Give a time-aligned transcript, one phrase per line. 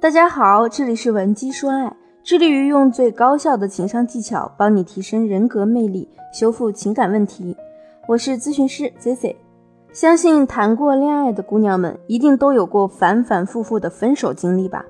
[0.00, 7.54] 大家好，这里是文姬说爱，致力于用最高效的情商技巧帮你提升人格魅力，修复情感问题。
[8.08, 9.36] 我是咨询师 Z Z。
[9.92, 14.82] 相信谈过恋爱的姑娘们一定都有过反反复复的分手经历吧？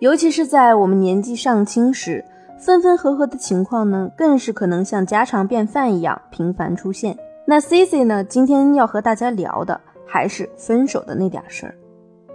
[0.00, 2.22] 尤其是在我们年纪尚轻时，
[2.58, 7.16] 分分合合的情况呢，更是可能像家常便饭一样频繁出现。
[7.46, 11.74] 那 C C 呢，今天要和大家聊的还是分手的那点事儿。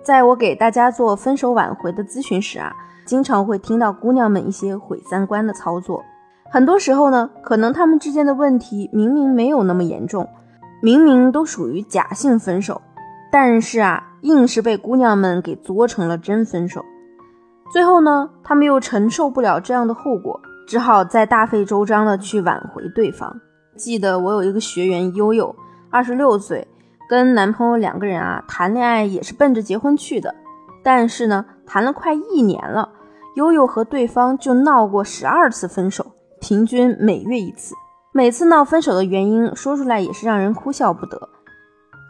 [0.03, 2.73] 在我给大家做分手挽回的咨询时啊，
[3.05, 6.03] 经常会听到姑娘们一些毁三观的操作。
[6.51, 10.27] 很多时候呢，可能他们之间的问题明明没有那么严重，
[10.81, 12.81] 明明都属于假性分手，
[13.31, 16.83] 但是啊，硬是被姑娘们给作成了真分手。
[17.71, 23.39] 最后呢，他们又承受不了这样的后果，只好再大费周章的去挽回对方。
[23.77, 25.55] 记得我有一个学员悠悠，
[25.89, 26.67] 二十六岁。
[27.13, 30.33] 跟男朋友两个人啊谈恋爱也是奔着结婚去的，
[30.81, 32.89] 但是呢谈了快一年了，
[33.35, 36.03] 悠悠和对方就闹过十二次分手，
[36.41, 37.75] 平均每月一次。
[38.13, 41.29] 每次闹分手的原因说出来也是让人哭笑不得。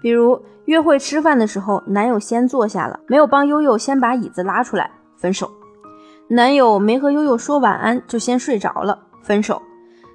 [0.01, 5.47] 比如约会吃饭的时候，男友先坐下了，没有帮悠悠先把椅子拉出来，分手；
[6.29, 9.57] 男友没和悠悠说晚安就先睡着了，分手；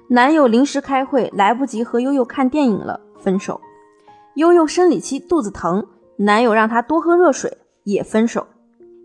[0.07, 3.61] 男友临时开会来不及和悠悠看电影了，分手。
[4.39, 8.47] 悠悠生理期肚子疼，男友让她多喝热水，也分手。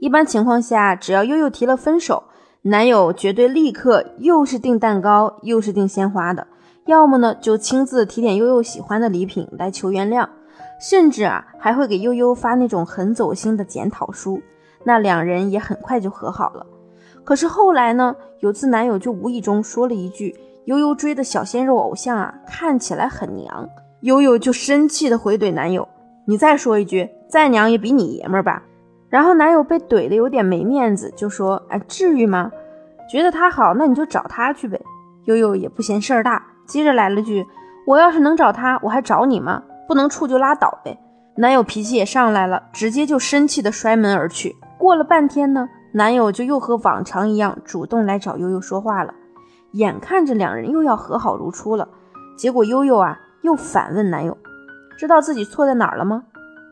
[0.01, 2.23] 一般情况下，只要悠悠提了分手，
[2.63, 6.47] 男友绝对立刻又是订蛋糕，又是订鲜花的，
[6.87, 10.29] 要么呢就亲自提点悠悠喜欢的礼品来求原谅，
[10.81, 14.41] 甚至啊还会给悠悠发那种很走心的检讨书。
[14.85, 16.65] 那两人也很快就和好了。
[17.25, 23.69] 可是后来呢，有次男友就无意中说了一句：“悠悠追的小鲜肉偶像啊，看起来很娘。”
[24.05, 25.89] 悠悠就生气的回怼男友
[26.29, 28.63] ：“你再说一句，再娘也比你爷们儿吧。”
[29.09, 32.53] 然后男友被怼的有点没面子，就说：“哎，至于吗？
[33.11, 34.79] 觉得他好，那你就找他去呗。”
[35.25, 37.47] 悠悠也不嫌事儿大，接着来了句
[37.89, 39.63] ：“我要是能找他，我还找你吗？
[39.89, 40.99] 不能处就拉倒呗。”
[41.37, 44.55] 男友脾气也上来了，直接就生气的摔门而去。
[44.77, 49.15] 过了半天呢，男友就又和往常一样主动来找悠悠说话了，
[49.73, 51.89] 眼看着两人又要和好如初了，
[52.37, 53.19] 结果悠悠啊。
[53.45, 54.39] 又反问男友
[54.97, 56.25] ：“知道自己错在哪儿了吗？”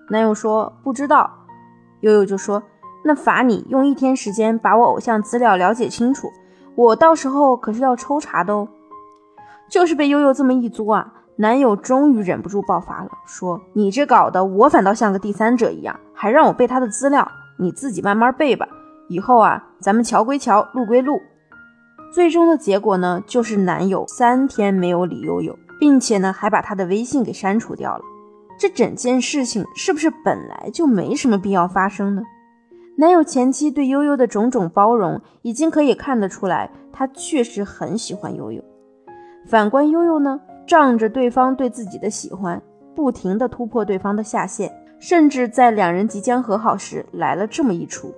[0.09, 1.31] 男友说：“不知道。”
[2.01, 2.63] 悠悠就说
[3.05, 6.29] ：“那罚你用一天时间把我偶像资料了解清楚，
[6.75, 8.67] 我到时候可是要抽查的哦。”
[9.69, 18.67] 就是被悠悠这么一作啊，男友终于忍不住爆发了，说：“你这搞得我反倒像个第三者一样，还让我背他的资料，你自己慢慢背吧。
[19.09, 21.21] 以后啊，咱们桥归桥，路归路。”
[22.13, 25.59] 最终的结果呢，就是男友三天没有理悠悠。
[25.83, 28.05] 并且呢，还把他的微信给删除掉了。
[28.57, 32.23] 这整件事情是不是本来就没什么必要发生呢？
[32.97, 38.63] 男友前妻对悠悠的种种包容，已经可以看得出来，他确实很喜欢悠悠。
[39.45, 42.63] 反观悠悠呢，仗着对方对自己的喜欢，
[42.95, 48.15] 不停的突破对方的下限，甚至在两人即将和好时来了这么一出，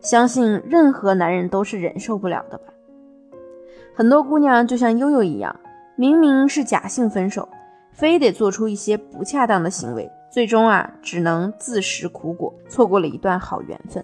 [0.00, 2.64] 相信任何男人都是忍受不了的吧。
[3.94, 5.56] 很多姑娘就像悠悠一样。
[6.00, 7.46] 明明是假性分手，
[7.92, 14.02] 非得做出一些不恰当的行为，最终啊，只能自食苦果，错过了一段好缘分。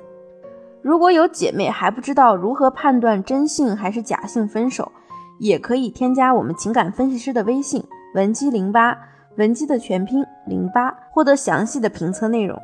[0.82, 4.92] 如果有姐妹还不知道如何判断真性还是假性分手，
[5.40, 7.82] 也可以添加我们情感分析师的微信
[8.14, 8.94] 文姬零八，
[9.38, 12.60] 文姬的全拼零八，获得详细的评测内容。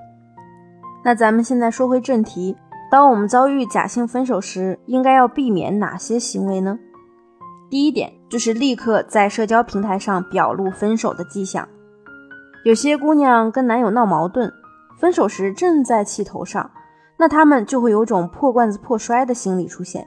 [1.02, 2.54] 那咱们现在说回正题，
[2.90, 6.78] 当我们遭遇假性分手时，应该要避免哪些行为呢？
[7.72, 11.66] 第一点就是立刻在社交平台上表露分手的迹象。
[12.66, 14.52] 有些姑娘跟男友闹矛盾，
[14.98, 16.70] 分手时正在气头上，
[17.16, 20.06] 那她们就会有种破罐子破摔的心理出现，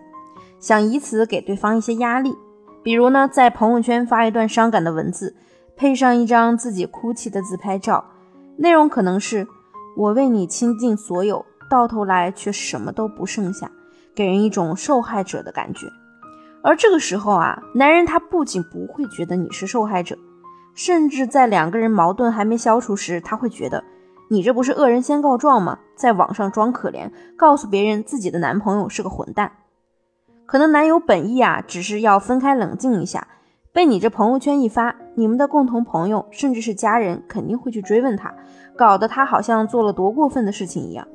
[0.60, 2.36] 想以此给对方一些压力。
[2.84, 5.36] 比如呢，在朋友圈发一段伤感的文字，
[5.76, 8.06] 配上一张自己哭泣的自拍照，
[8.58, 9.48] 内容可能是
[9.98, 13.72] “我为你倾尽所有，到头来却什么都不剩下”，
[14.14, 15.88] 给人一种受害者的感觉。
[16.66, 20.18] 而这个时候啊，男人他不仅不会觉得你是受害者，
[20.74, 23.84] 甚至在两个人矛盾还没消除时，他会觉得
[24.32, 25.78] 你这不是恶人先告状吗？
[25.96, 29.52] 在网上装可怜，告诉别人自己的男朋友是个混蛋。
[30.48, 33.28] 可能男友本意啊，只是要分开冷静一下，
[33.72, 38.34] 被你这朋友圈一发，你们的共同朋友甚至是家人肯定会去追问他，
[38.76, 41.08] 搞得他好像做了多过分的事情一样。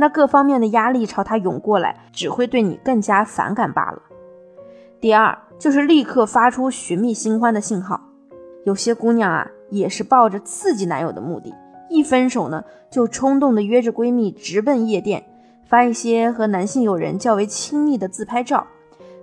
[0.00, 4.02] 那各方面的压力朝他涌过来，只会对你更加反感罢了。
[5.00, 8.00] 第二就是立刻发出寻觅新欢的信号，
[8.64, 11.54] 有些姑娘啊也是抱着刺激男友的目的，
[11.88, 15.24] 一分手呢就冲动的约着闺蜜直奔夜店，
[15.68, 18.66] 发一些和男性友人较为亲密的自拍照，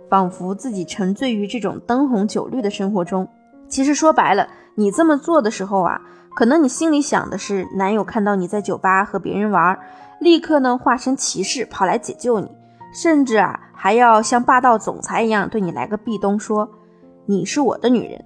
[0.10, 3.28] 仿佛自己沉醉于这种灯红酒绿的生活中。
[3.68, 6.00] 其实说白了，你这么做的时候啊，
[6.36, 9.78] 可能你心里想的是，男友看到你在酒吧和别人玩，
[10.22, 12.50] 立刻呢化身骑士跑来解救你，
[12.96, 16.70] 甚至啊还要像霸道总裁一样对你来个壁咚，说
[17.26, 18.24] 你是我的女人。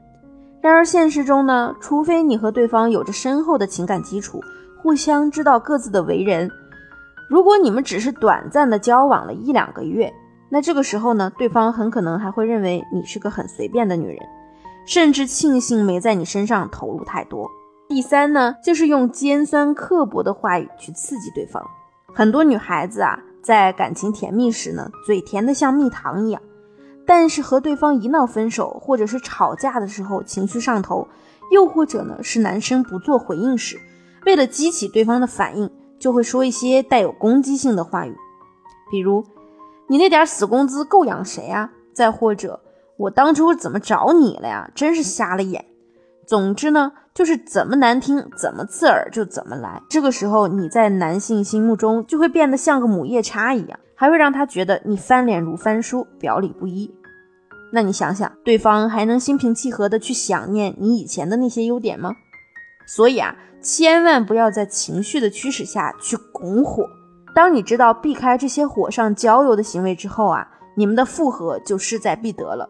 [0.62, 4.40] 然而现实中呢，除非你和对方有着深厚的情感基础，
[4.84, 6.52] 互相知道各自的为人。
[7.28, 10.14] 如果你们只是短暂的交往了一两个月，
[10.52, 14.20] 那这个时候呢，对方很可能还会认为你是个很随便的女人，
[14.86, 17.50] 甚至庆幸没在你身上投入太多。
[17.88, 21.66] 第三呢，就是用尖酸刻薄的话语去刺激对方。
[22.14, 26.42] 很多女孩子啊，在感情甜蜜时呢，嘴甜的像蜜糖一样，
[27.06, 31.08] 但是和对方一闹分手，或者是吵架的时候情绪上头，
[31.52, 33.80] 又或者呢是男生不做回应时，
[34.26, 35.70] 为了激起对方的反应。
[36.00, 38.16] 就会说一些带有攻击性的话语，
[38.90, 39.26] 比如
[39.90, 42.62] “你那点死工资够养谁啊？”再或者
[42.96, 44.72] “我当初怎么找你了呀？
[44.74, 45.66] 真是瞎了眼。”
[46.26, 49.84] 总之呢，就是怎么难听、怎么刺耳就怎么来。
[49.90, 56.90] 这个时候，你在男性心目中就会变得像个母夜叉一样，还会让他觉得你翻脸如翻书，表里不一。
[57.74, 62.14] 那你想想，对方还能心平气和的去想念你以前的那些优点吗？
[62.88, 63.36] 所以啊。
[63.62, 66.86] 千万不要在情绪的驱使下去拱火。
[67.36, 72.70] 当你知道避开这些火上浇油的行为之后啊，你们的复合就势在必得了。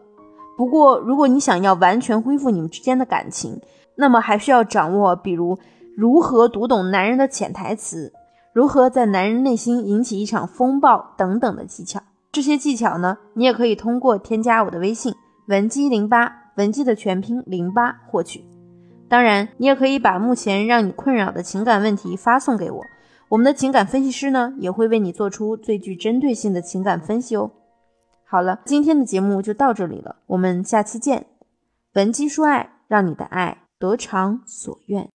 [0.56, 3.58] 不过，如果你想要完全恢复你们之间的感情，
[4.00, 5.58] 那么还需要掌握，比如
[5.96, 8.12] 如何读懂男人的潜台词，
[8.52, 12.00] 如何在男人内心引起一场风暴等等的技巧。
[12.32, 15.14] 这些技巧呢，你也可以通过添加我的微信
[15.48, 18.44] 文姬零八，文姬的全拼零八获取。
[19.08, 22.82] 当然，你也可以把目前让你困扰的情感问题发送给我，
[23.28, 27.50] 我们的情感分析师呢也会为你做出最具针对性的情感分析哦。
[28.24, 31.26] 好了，今天的节目就到这里了，我们下期见。
[31.94, 35.10] 文姬说爱，让你的爱得偿所愿。